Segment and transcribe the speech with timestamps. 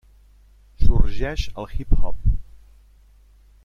[0.85, 2.27] Sorgeix el hip-hop.